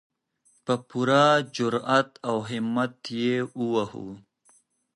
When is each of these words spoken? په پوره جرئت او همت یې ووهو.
په 0.63 0.73
پوره 0.87 1.25
جرئت 1.55 2.11
او 2.29 2.37
همت 2.49 2.97
یې 3.21 3.33
ووهو. 3.59 4.07